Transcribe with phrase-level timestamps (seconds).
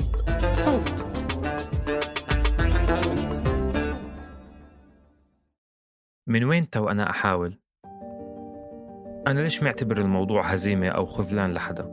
[0.00, 0.16] بودكاست
[0.52, 1.06] صوت.
[6.26, 7.58] من وين تو أنا أحاول؟
[9.26, 11.84] أنا ليش معتبر الموضوع هزيمة أو خذلان لحدا؟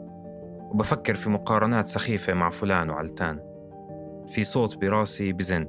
[0.72, 3.40] وبفكر في مقارنات سخيفة مع فلان وعلتان.
[4.30, 5.68] في صوت براسي بزن.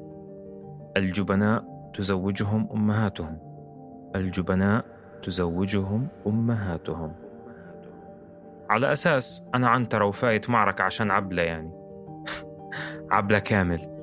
[0.97, 3.39] الجبناء تزوجهم أمهاتهم.
[4.17, 4.85] الجبناء
[5.23, 7.13] تزوجهم أمهاتهم.
[8.71, 11.78] على أساس أنا عنترة وفايت معركة عشان عبلة يعني.
[13.11, 13.99] عبلة كامل.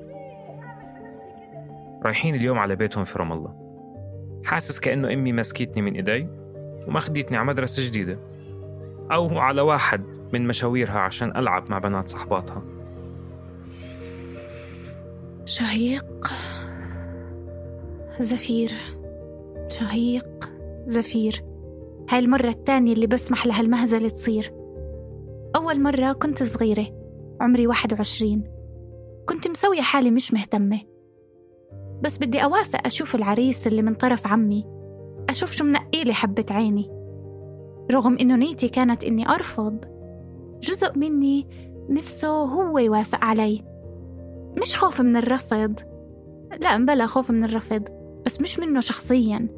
[2.04, 3.54] رايحين اليوم على بيتهم في رام الله.
[4.44, 6.28] حاسس كأنه أمي مسكتني من إيدي
[6.88, 8.18] وماخدتني على مدرسة جديدة.
[9.12, 12.62] أو على واحد من مشاويرها عشان ألعب مع بنات صحباتها.
[15.44, 16.32] شهيق
[18.20, 18.72] زفير.
[19.68, 20.50] شهيق
[20.86, 21.44] زفير.
[22.10, 24.52] هاي المرة التانية اللي بسمح لهالمهزلة تصير.
[25.56, 26.86] أول مرة كنت صغيرة
[27.40, 28.55] عمري واحد وعشرين.
[29.26, 30.80] كنت مسوية حالي مش مهتمة.
[32.02, 34.64] بس بدي أوافق أشوف العريس اللي من طرف عمي.
[35.30, 36.90] أشوف شو منقيلي حبة عيني.
[37.92, 39.84] رغم إنه نيتي كانت إني أرفض
[40.60, 41.48] جزء مني
[41.88, 43.64] نفسه هو يوافق علي.
[44.60, 45.80] مش خوف من الرفض.
[46.60, 47.82] لا بلا خوف من الرفض
[48.26, 49.48] بس مش منه شخصيا.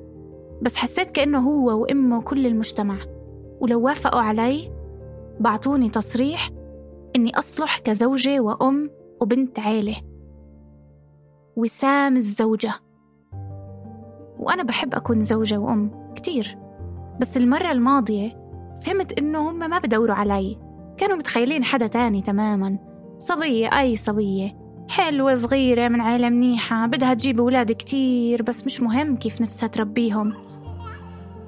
[0.62, 2.98] بس حسيت كأنه هو وأمه كل المجتمع.
[3.60, 4.72] ولو وافقوا علي
[5.40, 6.50] بعطوني تصريح
[7.16, 8.90] إني أصلح كزوجة وأم
[9.20, 9.96] وبنت عيلة.
[11.56, 12.72] وسام الزوجة.
[14.38, 16.58] وأنا بحب أكون زوجة وأم كتير.
[17.20, 18.48] بس المرة الماضية
[18.80, 20.58] فهمت إنه هم ما بدوروا علي.
[20.96, 22.78] كانوا متخيلين حدا تاني تماما.
[23.18, 24.58] صبية أي صبية.
[24.88, 26.86] حلوة صغيرة من عيلة منيحة.
[26.86, 30.34] بدها تجيب أولاد كتير بس مش مهم كيف نفسها تربيهم.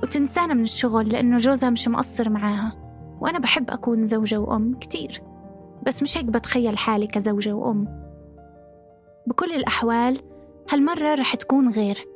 [0.02, 2.72] وتنسانا من الشغل لأنه جوزها مش مقصر معاها.
[3.20, 5.22] وأنا بحب أكون زوجة وأم كتير.
[5.86, 8.00] بس مش هيك بتخيل حالي كزوجة وأم.
[9.26, 10.20] بكل الأحوال
[10.70, 12.08] هالمرة رح تكون غير.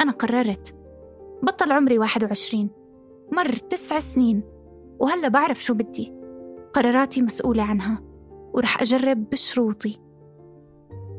[0.00, 0.74] أنا قررت.
[1.42, 2.70] بطل عمري واحد وعشرين.
[3.32, 4.42] مر تسع سنين.
[4.98, 6.12] وهلأ بعرف شو بدي.
[6.72, 7.98] قراراتي مسؤولة عنها.
[8.54, 9.98] ورح أجرب بشروطي.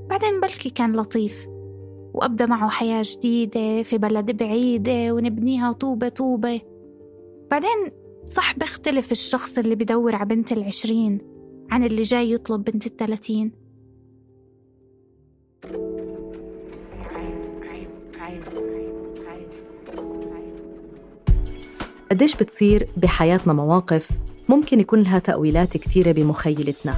[0.09, 1.47] بعدين بلكي كان لطيف.
[2.13, 6.61] وأبدأ معه حياة جديدة في بلد بعيدة ونبنيها طوبة طوبة.
[7.51, 7.91] بعدين
[8.25, 11.32] صح بيختلف الشخص اللي بدور على بنت العشرين.
[11.73, 13.51] عن اللي جاي يطلب بنت التلاتين.
[22.11, 24.09] قديش بتصير بحياتنا مواقف
[24.49, 26.97] ممكن يكون لها تأويلات كتيرة بمخيلتنا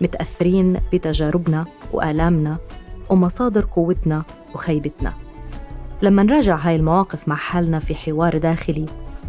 [0.00, 2.58] متأثرين بتجاربنا وآلامنا
[3.10, 5.14] ومصادر قوتنا وخيبتنا.
[6.02, 8.86] لما نراجع هاي المواقف مع حالنا في حوار داخلي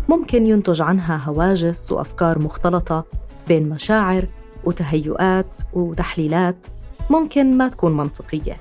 [0.10, 3.06] ممكن ينتج عنها هواجس وأفكار مختلطة
[3.48, 4.28] بين مشاعر
[4.64, 6.68] وتهيؤات وتحليلات
[7.10, 8.58] ممكن ما تكون منطقية.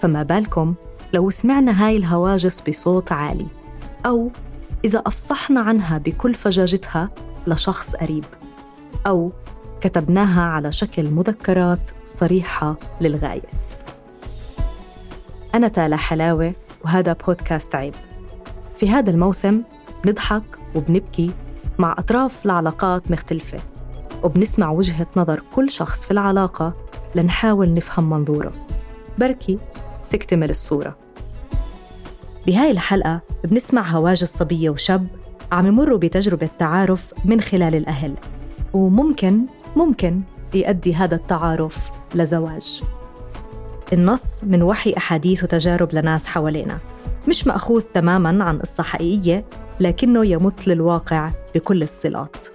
[0.00, 0.74] فما بالكم
[1.12, 3.46] لو سمعنا هاي الهواجس بصوت عالي
[4.06, 4.30] أو
[4.84, 7.10] إذا أفصحنا عنها بكل فجاجتها
[7.46, 8.24] لشخص قريب
[9.06, 9.32] أو
[9.80, 13.50] كتبناها على شكل مذكرات صريحة للغاية.
[15.54, 16.52] أنا تالا حلاوة
[16.84, 17.94] وهذا بودكاست عيب.
[18.76, 19.62] في هذا الموسم
[20.06, 21.30] نضحك وبنبكي
[21.78, 23.58] مع أطراف لعلاقات مختلفة.
[24.22, 26.74] وبنسمع وجهة نظر كل شخص في العلاقة
[27.14, 28.52] لنحاول نفهم منظوره.
[29.18, 29.58] بركي
[30.10, 30.96] تكتمل الصورة.
[32.46, 35.06] بهاي الحلقة بنسمع هواجس صبية وشاب
[35.52, 38.14] عم يمروا بتجربة تعارف من خلال الأهل.
[38.72, 39.46] وممكن
[39.76, 40.20] ممكن
[40.54, 42.82] يؤدي هذا التعارف لزواج.
[43.92, 46.78] النص من وحي أحاديث وتجارب لناس حوالينا.
[47.28, 49.44] مش مأخوذ تماماً عن قصة حقيقية
[49.80, 52.46] لكنه يمت للواقع بكل الصلات.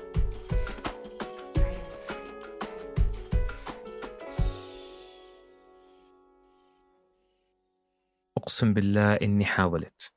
[8.38, 10.12] أقسم بالله إني حاولت.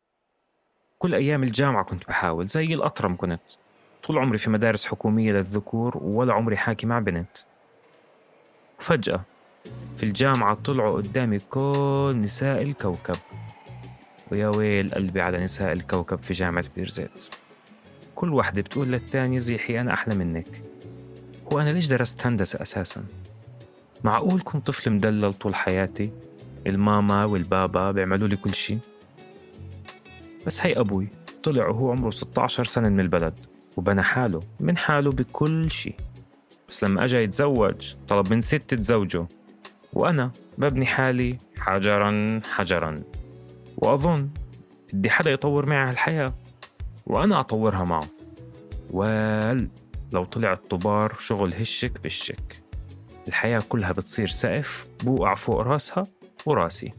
[0.99, 3.41] كل أيام الجامعة كنت بحاول زي الأطرم كنت.
[4.03, 7.39] طول عمري في مدارس حكومية للذكور ولا عمري حاكي مع بنت.
[8.79, 9.21] وفجأة
[9.97, 13.17] في الجامعة طلعوا قدامي كل نساء الكوكب.
[14.33, 17.29] ويا ويل قلبي على نساء الكوكب في جامعة بيرزيت.
[18.15, 20.63] كل واحدة بتقول للتانية زيحي أنا أحلى منك.
[21.53, 23.05] هو أنا ليش درست هندسة أساسا؟
[24.05, 26.13] معقول كنت طفل مدلل طول حياتي؟
[26.67, 28.79] الماما والبابا بيعملوا لي كل شيء
[30.47, 31.09] بس هي أبوي
[31.43, 33.41] طلع وهو عمره 16 سنة من البلد
[33.77, 35.95] وبنى حاله من حاله بكل شيء
[36.71, 39.27] بس لما أجا يتزوج طلب من ست تزوجه.
[39.93, 43.03] وأنا ببني حالي حجرا حجرا.
[43.77, 44.31] وأظن
[44.93, 46.35] بدي حدا يطور معي هالحياة.
[47.07, 48.07] وأنا أطورها معه.
[48.91, 49.69] وال
[50.13, 52.63] لو طلع الطبار شغل هشك بالشك
[53.29, 56.03] الحياة كلها بتصير سقف بوقع فوق راسها.
[56.47, 56.93] وراسي.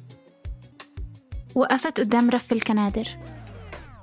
[1.56, 3.08] وقفت قدام رف الكنادر.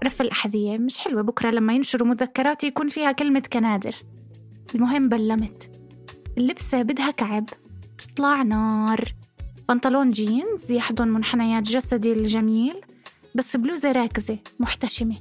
[0.05, 3.94] رف الأحذية مش حلوة بكرة لما ينشروا مذكراتي يكون فيها كلمة كنادر.
[4.75, 5.70] المهم بلمت.
[6.38, 7.49] اللبسة بدها كعب.
[7.99, 9.14] تطلع نار.
[9.69, 12.81] بنطلون جينز يحضن منحنيات جسدي الجميل.
[13.34, 15.17] بس بلوزة راكزة محتشمة.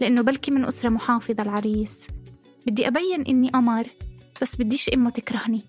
[0.00, 2.08] لأنه بلكي من أسرة محافظة العريس.
[2.66, 3.86] بدي أبين إني قمر
[4.42, 5.62] بس بديش أمه تكرهني.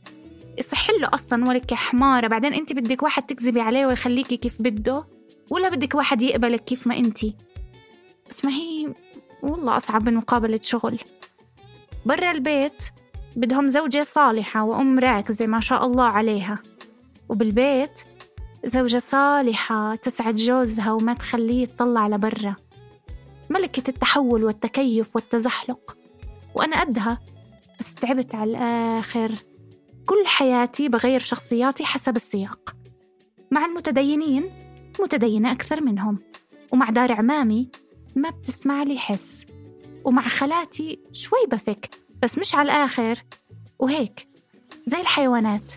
[0.57, 2.27] يصح له أصلا ولك حمارة.
[2.27, 5.05] بعدين أنت بدك واحد تكذبي عليه ويخليكي كيف بده
[5.51, 7.19] ولا بدك واحد يقبلك كيف ما أنت.
[8.29, 8.93] بس ما هي
[9.43, 10.99] والله أصعب من مقابلة شغل.
[12.05, 12.83] برا البيت
[13.35, 16.59] بدهم زوجة صالحة وأم راكزة ما شاء الله عليها.
[17.29, 17.99] وبالبيت
[18.65, 22.55] زوجة صالحة تسعد جوزها وما تخليه يطلع لبرا.
[23.49, 25.97] ملكة التحول والتكيف والتزحلق.
[26.55, 27.19] وأنا قدها
[27.79, 29.31] بس تعبت على الآخر.
[30.05, 32.75] كل حياتي بغير شخصياتي حسب السياق.
[33.51, 34.49] مع المتدينين
[34.99, 36.19] متدينة أكثر منهم.
[36.71, 37.69] ومع دار عمامي
[38.15, 39.45] ما بتسمع لي حس.
[40.05, 41.89] ومع خالاتي شوي بفك
[42.23, 43.23] بس مش على الآخر.
[43.79, 44.27] وهيك
[44.85, 45.73] زي الحيوانات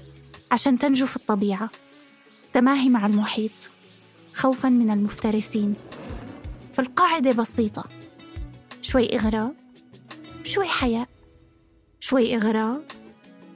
[0.51, 1.71] عشان تنجو في الطبيعة.
[2.53, 3.71] تماهي مع المحيط
[4.35, 5.75] خوفا من المفترسين.
[6.73, 7.85] فالقاعدة بسيطة.
[8.83, 9.55] شوي إغراء
[10.45, 11.09] شوي حياء
[12.01, 12.85] شوي إغراء.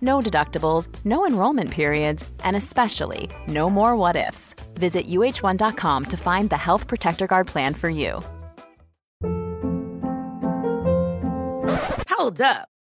[0.00, 4.54] no deductibles, no enrollment periods, and especially no more what ifs.
[4.74, 8.20] Visit uh1.com to find the Health Protector Guard plan for you.
[12.10, 12.68] Hold up.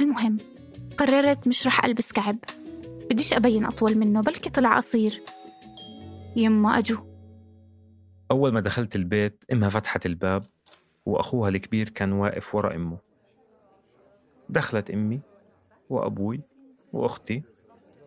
[0.00, 0.38] المهم
[0.96, 2.36] قررت مش رح ألبس كعب.
[3.10, 5.22] بديش أبين أطول منه بلكي طلع قصير.
[6.36, 6.96] يما أجو.
[8.30, 10.46] أول ما دخلت البيت أمها فتحت الباب
[11.06, 12.98] وأخوها الكبير كان واقف ورا أمه.
[14.48, 15.20] دخلت أمي
[15.90, 16.40] وأبوي
[16.92, 17.42] وأختي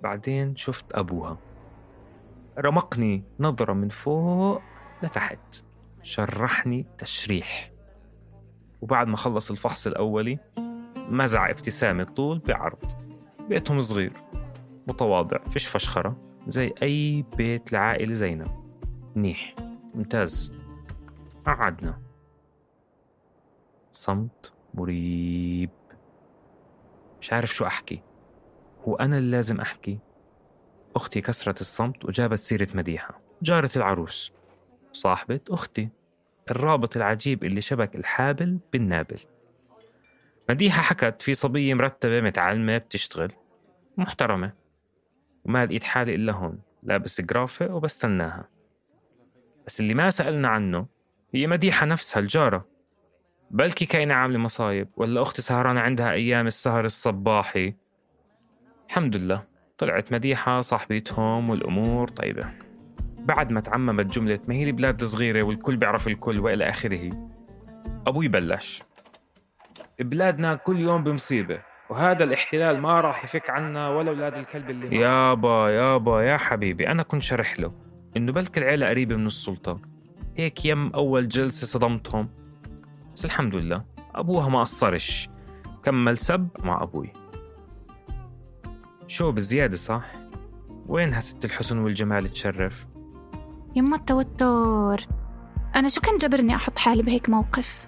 [0.03, 1.37] بعدين شفت أبوها.
[2.59, 4.61] رمقني نظرة من فوق
[5.03, 5.63] لتحت.
[6.03, 7.71] شرحني تشريح.
[8.81, 10.39] وبعد ما خلص الفحص الأولي
[11.09, 12.91] مزع ابتسامة طول بعرض.
[13.49, 14.13] بيتهم صغير
[14.87, 18.47] متواضع فيش فشخرة زي أي بيت لعائلة زينب.
[19.15, 19.55] منيح
[19.95, 20.53] ممتاز.
[21.45, 22.01] قعدنا.
[23.91, 25.69] صمت مريب.
[27.21, 28.01] مش عارف شو أحكي.
[28.87, 29.99] هو أنا اللي لازم أحكي؟
[30.95, 33.19] أختي كسرت الصمت وجابت سيرة مديحة.
[33.41, 34.31] جارة العروس.
[34.93, 35.89] صاحبة أختي.
[36.51, 39.19] الرابط العجيب اللي شبك الحابل بالنابل.
[40.49, 43.31] مديحة حكت في صبية مرتبة متعلمة بتشتغل
[43.97, 44.53] محترمة
[45.45, 48.49] وما لقيت حالي إلا هون لابس جرافة وبستناها.
[49.67, 50.85] بس اللي ما سألنا عنه
[51.33, 52.65] هي مديحة نفسها الجارة.
[53.51, 57.75] بلكي كاينة عاملة مصايب ولا أختي سهرانة عندها أيام السهر الصباحي؟
[58.89, 59.43] الحمد لله
[59.77, 62.53] طلعت مديحة صاحبتهم والأمور طيبة.
[63.19, 67.29] بعد ما تعممت جملة ما هي البلاد صغيرة والكل بيعرف الكل وإلى آخره
[68.07, 68.83] أبوي بلش.
[69.99, 75.69] بلادنا كل يوم بمصيبة وهذا الاحتلال ما راح يفك عنا ولا أولاد الكلب اللي يابا
[75.69, 77.73] يابا يا حبيبي أنا كنت شرح له
[78.17, 79.79] إنه بلك العيلة قريبة من السلطة.
[80.35, 82.29] هيك يم أول جلسة صدمتهم.
[83.13, 83.85] بس الحمد لله
[84.15, 85.29] أبوها ما قصرش.
[85.83, 87.13] كمل سب مع أبوي.
[89.07, 90.05] شو بزيادة صح؟
[90.87, 92.87] وينها ست الحسن والجمال تشرف؟
[93.75, 95.07] يما التوتر.
[95.75, 97.87] أنا شو كان جبرني أحط حالي بهيك موقف؟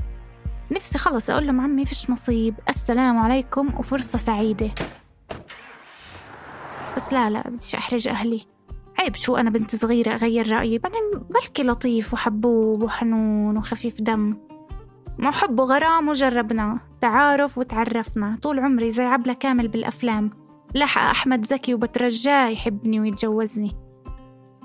[0.72, 2.56] نفسي خلص أقول لهم عمي فيش نصيب.
[2.70, 4.72] السلام عليكم وفرصة سعيدة.
[6.96, 8.42] بس لا لا بديش أحرج أهلي.
[9.00, 10.78] عيب شو أنا بنت صغيرة أغير رأيي.
[10.78, 14.38] بعدين بلكي لطيف وحبوب وحنون وخفيف دم.
[15.18, 16.80] ما حب وغرام وجربنا.
[17.02, 18.38] تعارف وتعرفنا.
[18.42, 20.32] طول عمري زي عبلة كامل بالأفلام.
[20.76, 23.76] لحق أحمد زكي وبترجاه يحبني ويتجوزني.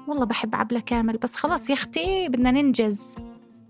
[0.08, 3.16] والله بحب عبلة كامل بس خلاص يا أختي بدنا ننجز.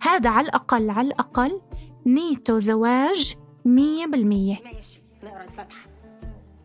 [0.03, 1.61] هذا على الأقل على الأقل
[2.07, 4.57] نيته زواج مية بالمية.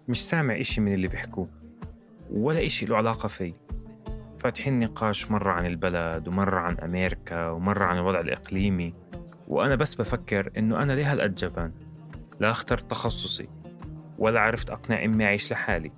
[0.08, 1.48] مش سامع إشي من اللي بيحكوه
[2.32, 3.54] ولا إشي له علاقة في
[4.40, 8.94] فاتحين نقاش مرة عن البلد ومرة عن أمريكا ومرة عن الوضع الإقليمي.
[9.48, 11.72] وأنا بس بفكر إنه أنا ليه هالقد جبان
[12.40, 13.48] لا اخترت تخصصي
[14.18, 15.92] ولا عرفت أقنع أمي أعيش لحالي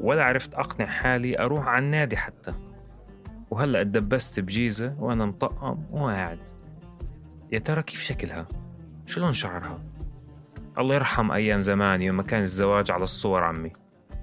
[0.00, 2.54] ولا عرفت أقنع حالي أروح على النادي حتى.
[3.50, 6.38] وهلأ اتدبست بجيزة وأنا مطقم وقاعد
[7.52, 8.61] يا ترى كيف شكلها؟
[9.06, 9.76] شو لون شعرها؟
[10.78, 13.72] الله يرحم أيام زمان يوم كان الزواج على الصور عمي.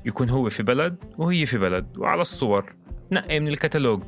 [0.05, 2.75] يكون هو في بلد وهي في بلد وعلى الصور
[3.11, 4.03] نقي من الكتالوج.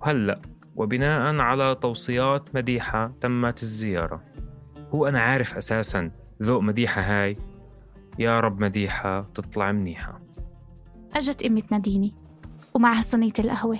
[0.00, 0.40] وهلأ
[0.76, 4.22] وبناء على توصيات مديحة تمت الزيارة.
[4.94, 6.10] هو أنا عارف أساسا
[6.42, 7.36] ذوق مديحة هاي.
[8.18, 10.20] يا رب مديحة تطلع منيحة.
[11.14, 12.14] أجت أمي تناديني
[12.74, 13.78] ومعها صينية القهوة.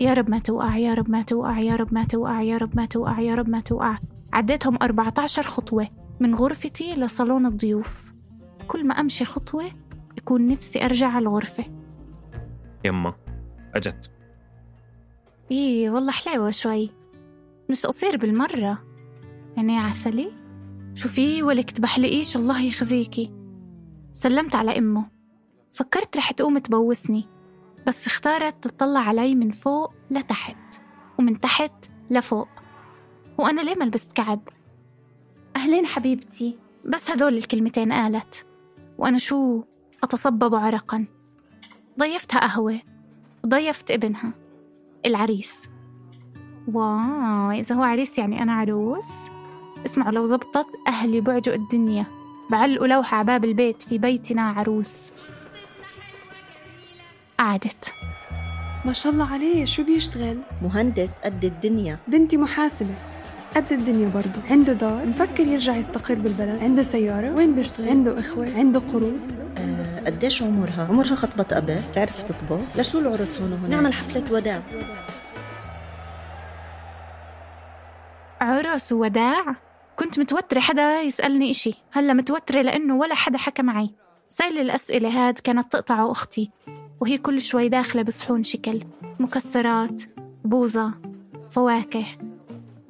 [0.00, 2.86] يا رب ما توقع يا رب ما توقع يا رب ما توقع يا رب ما
[2.86, 3.96] توقع يا رب ما توقع.
[4.32, 5.88] عديتهم 14 خطوة
[6.20, 8.12] من غرفتي لصالون الضيوف.
[8.68, 9.70] كل ما أمشي خطوة
[10.18, 11.64] يكون نفسي أرجع على الغرفة.
[12.84, 13.14] يما
[13.74, 14.10] أجت.
[15.50, 16.90] إيه والله حلاوة شوي.
[17.70, 18.78] مش قصير بالمرة.
[19.56, 20.32] يعني عسلي؟
[20.94, 23.32] شو في ولك تبحلقيش الله يخزيكي.
[24.12, 25.10] سلمت على أمه.
[25.72, 27.28] فكرت رح تقوم تبوسني.
[27.86, 30.80] بس اختارت تطلع علي من فوق لتحت
[31.18, 31.72] ومن تحت
[32.10, 32.48] لفوق.
[33.38, 34.48] وأنا ليه ما لبست كعب؟
[35.56, 38.46] أهلين حبيبتي بس هدول الكلمتين قالت
[38.98, 39.64] وأنا شو
[40.02, 41.06] أتصبب عرقا؟
[41.98, 42.80] ضيفتها قهوة
[43.44, 44.32] وضيفت ابنها
[45.06, 45.68] العريس.
[46.72, 49.08] واو إذا هو عريس يعني أنا عروس؟
[49.86, 52.06] اسمعوا لو زبطت أهلي بعجوا الدنيا.
[52.50, 55.12] بعلقوا لوحة على باب البيت في بيتنا عروس.
[57.38, 57.94] قعدت.
[58.84, 61.98] ما شاء الله عليه شو بيشتغل؟ مهندس قد الدنيا.
[62.08, 62.94] بنتي محاسبة.
[63.56, 64.40] قد الدنيا برضه.
[64.50, 66.62] عنده دار مفكر يرجع يستقر بالبلد.
[66.62, 69.20] عنده سيارة وين بيشتغل؟ عنده إخوة عنده قروض.
[69.58, 74.62] آه قديش عمرها؟ عمرها خطبت قبل تعرف تطبخ؟ لشو العرس هون وهون نعمل حفلة وداع.
[78.40, 79.54] عرس ووداع
[79.96, 81.74] كنت متوترة حدا يسألني إشي.
[81.92, 83.90] هلا متوترة لأنه ولا حدا حكى معي.
[84.28, 86.50] سيل الأسئلة هاد كانت تقطع أختي
[87.00, 88.80] وهي كل شوي داخلة بصحون شكل.
[89.20, 90.02] مكسرات
[90.44, 90.94] بوظة
[91.50, 92.04] فواكه.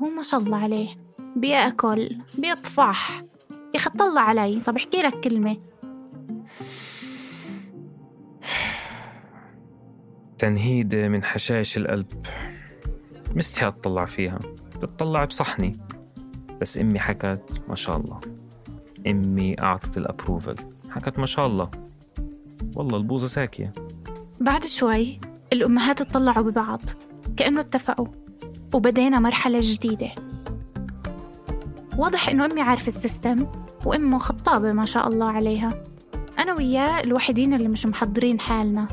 [0.02, 0.88] هو ما شاء الله عليه.
[1.36, 4.60] بياكل بيطفح يا أخي طلع علي.
[4.60, 5.56] طب احكي لك كلمة.
[10.38, 12.06] تنهيدة من حشائش القلب
[13.36, 14.38] مستحي أطلع فيها.
[14.82, 15.80] بتطلع بصحني.
[16.60, 18.20] بس أمي حكت ما شاء الله.
[19.06, 20.54] أمي أعطت ال approval
[20.90, 21.70] حكت ما شاء الله.
[22.76, 23.72] والله البوظة زاكية.
[24.40, 25.20] بعد شوي
[25.52, 26.80] الأمهات اطلعوا ببعض.
[27.36, 28.06] كأنه اتفقوا.
[28.74, 30.10] وبدينا مرحلة جديدة.
[31.96, 33.46] واضح إنه أمي عارفة ال system
[33.86, 35.84] وأمه خطابة ما شاء الله عليها.
[36.38, 38.86] أنا وياه الوحيدين اللي مش محضرين حالنا.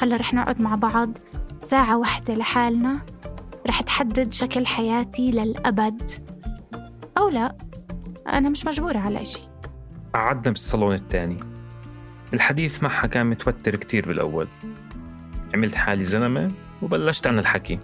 [0.00, 1.18] هلأ رح نقعد مع بعض
[1.58, 3.00] ساعة واحدة لحالنا.
[3.66, 6.10] رح تحدد شكل حياتي للأبد.
[7.18, 7.56] أو لا
[8.28, 9.42] أنا مش مجبورة على إشي.
[10.14, 11.36] قعدنا بالصالون الثاني
[12.34, 14.48] الحديث معها كان متوتر كتير بالأول.
[15.54, 16.48] عملت حالي زلمة
[16.82, 17.78] وبلشت أنا الحكي.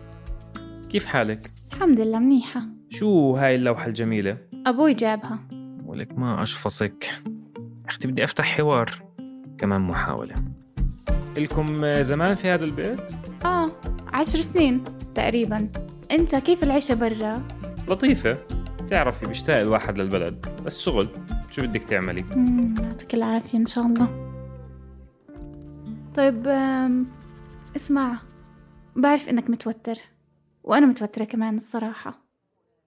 [0.88, 2.60] كيف حالك؟ الحمد لله منيحة.
[2.90, 5.38] شو هاي اللوحة الجميلة؟ أبوي جابها.
[5.86, 7.22] ولك ما أشفصك.
[7.86, 9.02] أختي بدي أفتح حوار.
[9.58, 10.34] كمان محاولة.
[11.36, 13.00] إلكم زمان في هذا البيت؟
[13.44, 13.70] آه
[14.12, 15.68] عشر سنين تقريبا.
[16.10, 17.42] أنت كيف العيشة برا؟
[17.88, 18.36] لطيفة.
[18.90, 20.46] تعرفي بيشتاق الواحد للبلد.
[20.64, 21.08] بس شغل
[21.50, 22.24] شو بدك تعملي؟
[22.84, 24.32] يعطيك العافية إن شاء الله.
[26.14, 26.46] طيب
[27.76, 28.18] اسمع.
[28.96, 29.98] بعرف إنك متوتر.
[30.68, 32.14] وأنا متوترة كمان الصراحة.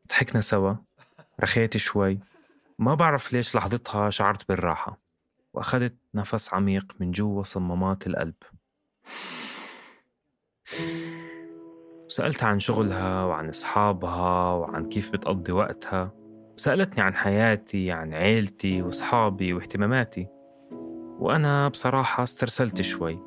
[0.10, 0.74] ضحكنا سوا.
[1.42, 2.20] رخيت شوي.
[2.80, 5.02] ما بعرف ليش لحظتها شعرت بالراحة.
[5.54, 8.34] وأخذت نفس عميق من جوا صمامات القلب.
[12.08, 16.12] سألت عن شغلها وعن أصحابها وعن كيف بتقضي وقتها.
[16.54, 20.28] وسألتني عن حياتي عن عيلتي وأصحابي واهتماماتي.
[21.20, 23.20] وأنا بصراحة استرسلت شوي.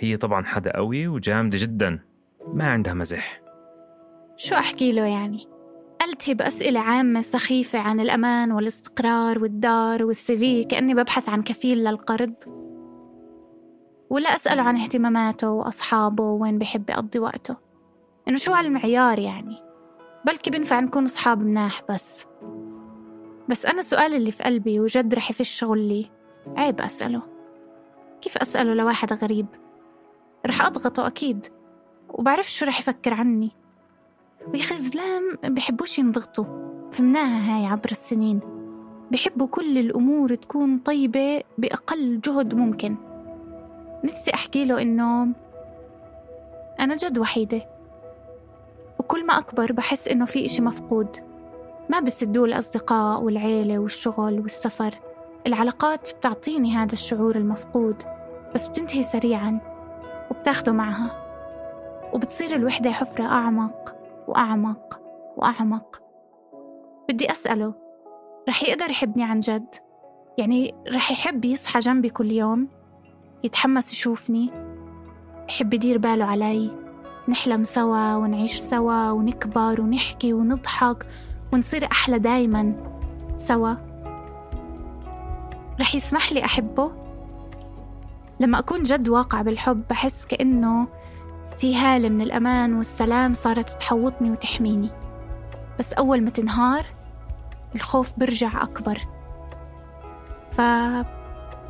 [0.00, 2.00] هي طبعا حدا قوي وجامدة جدا.
[2.52, 3.45] ما عندها مزح.
[4.36, 5.48] شو أحكي له يعني؟
[6.02, 12.34] ألتهي بأسئلة عامة سخيفة عن الأمان والإستقرار والدار والسيفي كأني ببحث عن كفيل للقرض.
[14.10, 17.56] ولا أسأله عن اهتماماته وأصحابه وين بحب يقضي وقته.
[18.28, 19.62] إنه شو هالمعيار يعني؟
[20.24, 22.26] بلكي بنفع نكون أصحاب مناح بس.
[23.48, 26.10] بس أنا السؤال اللي في قلبي وجد رح يفش شغلي
[26.56, 27.22] عيب أسأله.
[28.20, 29.46] كيف أسأله لواحد غريب؟
[30.46, 31.46] رح أضغطه أكيد.
[32.08, 33.65] وبعرف شو رح يفكر عني.
[34.52, 36.44] ويخي زلام بحبوش ينضغطوا.
[36.92, 38.40] فهمناها هاي عبر السنين.
[39.10, 42.96] بحبوا كل الأمور تكون طيبة بأقل جهد ممكن.
[44.04, 45.28] نفسي أحكي له إنه
[46.80, 47.62] أنا جد وحيدة.
[48.98, 51.08] وكل ما أكبر بحس إنه في إشي مفقود.
[51.90, 54.94] ما بسدوه الأصدقاء والعيلة والشغل والسفر.
[55.46, 58.02] العلاقات بتعطيني هذا الشعور المفقود
[58.54, 59.60] بس بتنتهي سريعا
[60.30, 61.22] وبتاخده معها.
[62.12, 63.95] وبتصير الوحدة حفرة أعمق.
[64.28, 65.00] وأعمق
[65.36, 66.02] وأعمق.
[67.08, 67.74] بدي أسأله
[68.48, 69.74] رح يقدر يحبني عن جد؟
[70.38, 72.68] يعني رح يحب يصحى جنبي كل يوم؟
[73.44, 74.50] يتحمس يشوفني؟
[75.48, 76.70] يحب يدير باله علي؟
[77.28, 81.06] نحلم سوا ونعيش سوا ونكبر ونحكي ونضحك
[81.52, 82.74] ونصير أحلى دايما
[83.36, 83.74] سوا؟
[85.80, 86.92] رح يسمح لي أحبه؟
[88.40, 90.88] لما أكون جد واقع بالحب بحس كأنه
[91.58, 94.90] في هالة من الأمان والسلام صارت تحوطني وتحميني.
[95.78, 96.86] بس أول ما تنهار
[97.74, 98.98] الخوف برجع أكبر.
[100.50, 100.60] ف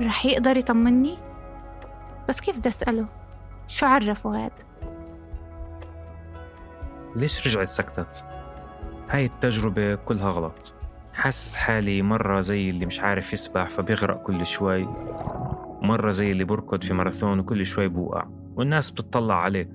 [0.01, 1.18] رح يقدر يطمني؟
[2.29, 3.07] بس كيف بدي أسأله؟
[3.68, 4.53] شو عرفه هاد
[7.16, 8.25] ليش رجعت سكتت؟
[9.11, 10.75] هاي التجربة كلها غلط.
[11.14, 14.88] حاسس حالي مرة زي اللي مش عارف يسبح فبيغرق كل شوي.
[15.83, 18.25] مرة زي اللي بركض في ماراثون وكل شوي بوقع.
[18.57, 19.71] والناس بتطلع عليه.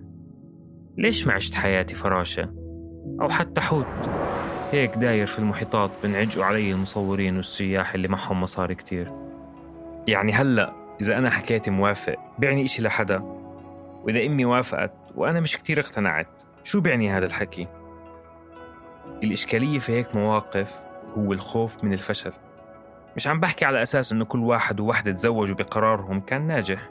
[0.97, 2.53] ليش ما عشت حياتي فراشة؟
[3.21, 4.09] أو حتى حوت.
[4.71, 9.11] هيك داير في المحيطات بنعجقوا علي المصورين والسياح اللي معهم مصاري كتير.
[10.07, 13.19] يعني هلأ إذا أنا حكيت موافق بيعني إشي لحدا.
[14.03, 16.27] وإذا أمي وافقت وأنا مش كتير اقتنعت
[16.63, 17.67] شو بيعني هذا الحكي؟
[19.23, 20.83] الإشكالية في هيك مواقف
[21.17, 22.33] هو الخوف من الفشل.
[23.15, 26.89] مش عم بحكي على أساس إنه كل واحد ووحدة تزوجوا بقرارهم كان ناجح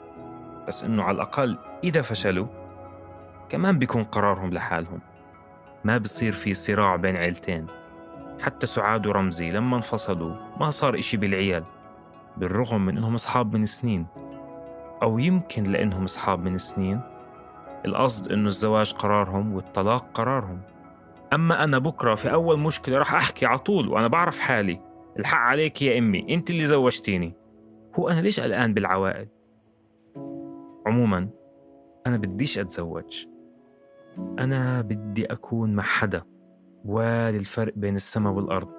[0.67, 2.47] بس إنه على الأقل إذا فشلوا
[3.49, 4.99] كمان بيكون قرارهم لحالهم.
[5.83, 7.67] ما بصير في صراع بين عيلتين.
[8.39, 11.63] حتى سعاد ورمزي لما انفصلوا ما صار إشي بالعيال
[12.37, 14.05] بالرغم من إنهم أصحاب من سنين.
[15.03, 17.01] أو يمكن لأنهم أصحاب من سنين.
[17.85, 20.61] القصد إنه الزواج قرارهم والطلاق قرارهم.
[21.33, 24.81] أما أنا بكرة في أول مشكلة راح أحكي على طول وأنا بعرف حالي.
[25.19, 27.33] الحق عليك يا أمي أنت اللي زوجتيني.
[27.95, 29.27] هو أنا ليش قلقان بالعوائل؟
[30.87, 31.29] عموما
[32.07, 33.25] أنا بديش أتزوج.
[34.17, 36.23] أنا بدي أكون مع حدا.
[36.85, 38.73] والي الفرق بين السماء والأرض.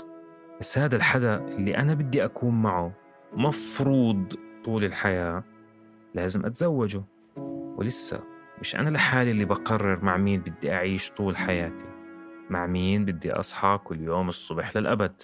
[0.61, 2.92] بس هذا الحدا اللي أنا بدي أكون معه
[3.32, 5.44] مفروض طول الحياة
[6.14, 7.02] لازم أتزوجه.
[7.76, 8.20] ولسه
[8.61, 11.87] مش أنا لحالي اللي بقرر مع مين بدي أعيش طول حياتي.
[12.50, 15.22] مع مين بدي أصحى كل يوم الصبح للأبد.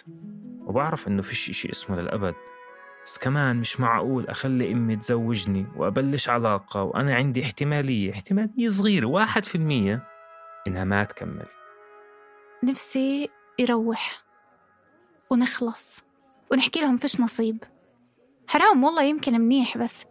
[0.66, 2.34] وبعرف إنه فيش إشي اسمه للأبد.
[3.08, 9.44] بس كمان مش معقول أخلي أمي تزوجني وأبلش علاقة وأنا عندي احتمالية احتمالية صغيرة واحد
[9.44, 10.02] في المية
[10.66, 11.46] إنها ما تكمل.
[12.64, 14.22] نفسي يروح
[15.30, 16.04] ونخلص
[16.52, 17.64] ونحكي لهم فيش نصيب.
[18.48, 20.06] حرام والله يمكن منيح بس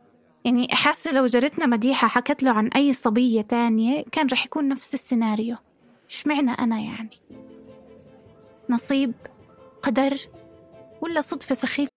[0.45, 4.93] يعني حاسة لو جارتنا مديحة حكت له عن أي صبية تانية كان رح يكون نفس
[4.93, 5.57] السيناريو.
[6.09, 7.19] اشمعنى أنا يعني؟
[8.69, 9.13] نصيب
[9.83, 10.17] قدر
[11.01, 11.96] ولا صدفة سخيفة؟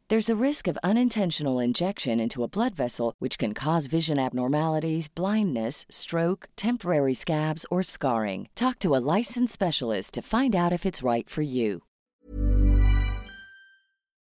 [0.10, 5.08] There's a risk of unintentional injection into a blood vessel, which can cause vision abnormalities,
[5.08, 8.48] blindness, stroke, temporary scabs, or scarring.
[8.54, 11.82] Talk to a licensed specialist to find out if it's right for you.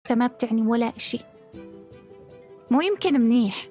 [0.04, 1.18] فما بتعني ولا إشي
[2.70, 3.68] مو يمكن منيح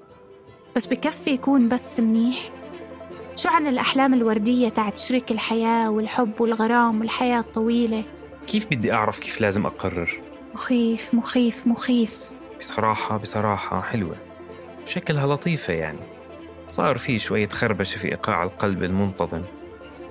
[0.76, 2.52] بس بكفي يكون بس منيح
[3.36, 8.04] شو عن الأحلام الوردية تاعت شريك الحياة والحب والغرام والحياة الطويلة
[8.48, 10.22] كيف بدي أعرف كيف لازم أقرر؟
[10.55, 12.31] مخيف مخيف مخيف.
[12.61, 14.17] بصراحة بصراحة حلوة.
[14.87, 15.99] شكلها لطيفة يعني.
[16.69, 19.43] صار في شوية خربشة في إيقاع القلب المنتظم.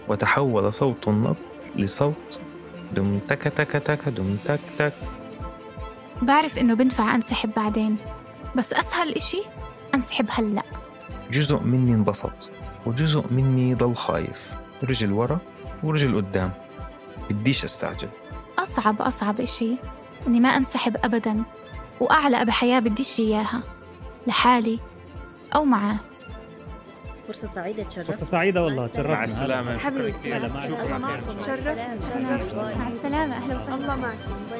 [0.08, 1.36] وتحول صوت النبض
[1.75, 2.39] لصوت
[2.93, 4.93] دم تك تك تك دم تك تك.
[6.21, 7.97] بعرف إنه بنفع أنسحب بعدين
[8.56, 9.41] بس أسهل إشي
[9.95, 10.63] أنسحب هلأ.
[11.32, 12.51] جزء مني انبسط
[12.86, 14.54] وجزء مني ضل خايف.
[14.84, 15.39] رجل ورا
[15.84, 16.51] ورجل قدام.
[17.30, 18.10] بديش أستعجل.
[18.60, 19.75] أصعب أصعب إشي.
[20.27, 21.43] إني ما أنسحب أبدا
[21.99, 23.63] وأعلى بحياة بديش إياها
[24.27, 24.79] لحالي
[25.55, 25.97] أو معاه.
[27.27, 28.15] فرصة سعيدة تشرفنا.
[28.15, 29.13] فرصة سعيدة والله تشرفنا.
[29.13, 29.77] مع السلامة.
[29.77, 30.49] شكرا كثير.
[30.49, 33.75] شكرا شرفت شرفت مع السلامة أهلا وسهلا.
[33.75, 34.60] الله معكم باي.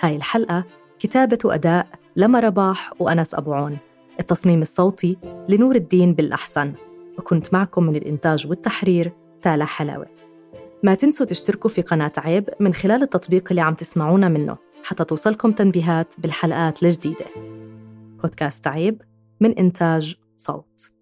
[0.00, 0.64] هاي الحلقة
[0.98, 3.78] كتابة وأداء لما رباح وأنس أبو عون
[4.20, 6.72] التصميم الصوتي لنور الدين بالأحسن.
[7.18, 10.06] وكنت معكم من الإنتاج والتحرير تالا حلاوة.
[10.82, 15.52] ما تنسوا تشتركوا في قناة عيب من خلال التطبيق اللي عم تسمعونا منه حتى توصلكم
[15.52, 17.26] تنبيهات بالحلقات الجديدة.
[18.22, 19.02] بودكاست عيب
[19.40, 20.97] من إنتاج صوت.